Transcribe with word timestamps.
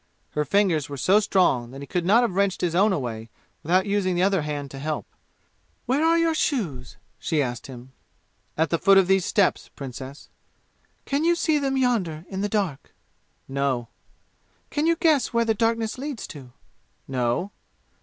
Her 0.31 0.45
fingers 0.45 0.89
were 0.89 0.97
so 0.97 1.19
strong 1.19 1.69
that 1.69 1.81
he 1.81 1.85
could 1.85 2.07
not 2.07 2.23
have 2.23 2.33
wrenched 2.33 2.61
his 2.61 2.73
own 2.73 2.91
away 2.91 3.29
without 3.61 3.85
using 3.85 4.15
the 4.15 4.23
other 4.23 4.41
hand 4.41 4.71
to 4.71 4.79
help. 4.79 5.05
"Where 5.85 6.03
are 6.03 6.17
your 6.17 6.33
shoes?" 6.33 6.97
she 7.19 7.39
asked 7.39 7.67
him. 7.67 7.91
"At 8.57 8.71
the 8.71 8.79
foot 8.79 8.97
of 8.97 9.05
these 9.05 9.25
steps, 9.25 9.69
Princess." 9.75 10.27
"Can 11.05 11.23
you 11.23 11.35
see 11.35 11.59
them 11.59 11.77
yonder 11.77 12.25
in 12.29 12.41
the 12.41 12.49
dark?" 12.49 12.95
"No." 13.47 13.89
"Can 14.71 14.87
you 14.87 14.95
guess 14.95 15.33
where 15.33 15.45
the 15.45 15.53
darkness 15.53 15.99
leads 15.99 16.25
to?" 16.29 16.51
"No." 17.07 17.51